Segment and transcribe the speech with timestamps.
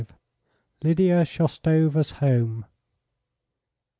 [0.83, 2.65] LYDIA SHOUSTOVA'S HOME.